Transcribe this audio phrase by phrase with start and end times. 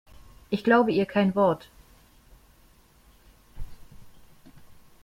[0.49, 1.69] Ich glaube ihr kein Wort.